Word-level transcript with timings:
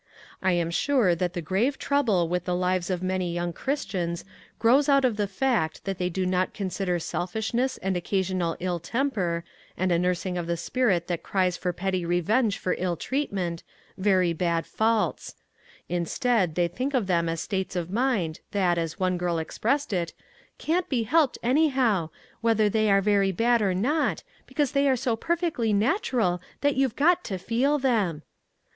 I 0.41 0.53
am 0.53 0.71
sure 0.71 1.13
that 1.13 1.33
the 1.33 1.43
grave 1.43 1.77
trouble 1.77 2.27
with 2.27 2.45
the 2.45 2.55
lives 2.55 2.89
of 2.89 3.03
many 3.03 3.31
young 3.35 3.53
Christians 3.53 4.25
grows 4.57 4.89
out 4.89 5.05
of 5.05 5.15
the 5.15 5.27
fact 5.27 5.85
that 5.85 5.99
they 5.99 6.09
do 6.09 6.25
not 6.25 6.55
consider 6.55 6.97
selfishness 6.97 7.77
and 7.77 7.95
occa 7.95 8.21
sional 8.21 8.57
ill 8.59 8.79
temper, 8.79 9.43
and 9.77 9.91
a 9.91 9.99
nursing 9.99 10.39
of 10.39 10.47
the 10.47 10.57
spirit 10.57 11.05
that 11.05 11.21
cries 11.21 11.55
for 11.55 11.71
petty 11.71 12.03
revenge 12.03 12.57
for 12.57 12.73
ill 12.79 12.97
treatment, 12.97 13.61
very 13.95 14.33
bad 14.33 14.65
faults; 14.65 15.35
instead, 15.87 16.55
they 16.55 16.67
think 16.67 16.95
of 16.95 17.05
them 17.05 17.29
as 17.29 17.45
337 17.45 17.93
MAG 17.93 18.01
AND 18.01 18.09
MARGARET 18.09 18.35
states 18.35 18.43
of 18.55 18.55
mind 18.55 18.57
that, 18.59 18.81
as 18.81 18.99
one 18.99 19.19
girl 19.19 19.37
expressed 19.37 19.93
it," 19.93 20.13
can't 20.67 20.89
be 20.89 21.03
helped, 21.03 21.37
anyhow, 21.43 22.09
whether 22.41 22.69
they 22.69 22.89
are 22.89 23.01
very 23.01 23.31
bad 23.31 23.61
or 23.61 23.75
not, 23.75 24.23
because 24.47 24.71
they 24.71 24.89
are 24.89 24.95
so 24.95 25.15
perfectly 25.15 25.71
natural 25.71 26.41
that 26.61 26.75
you've 26.75 26.95
got 26.95 27.23
to 27.23 27.37
feel 27.37 27.77
them 27.77 28.23